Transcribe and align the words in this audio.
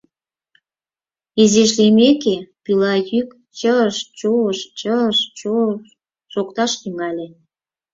Изиш 1.41 1.71
лиймеке, 1.77 2.35
пила 2.63 2.93
йӱк 3.11 3.29
чыж-чож, 3.57 4.57
чыж-чож 4.79 5.79
шокташ 6.31 6.71
тӱҥале. 6.81 7.27